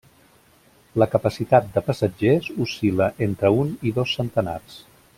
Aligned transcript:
La 1.01 1.07
capacitat 1.11 1.67
de 1.77 1.83
passatgers 1.91 2.49
oscil·la 2.67 3.11
entre 3.29 3.53
un 3.63 3.73
i 3.91 3.95
dos 4.01 4.19
centenars. 4.21 4.81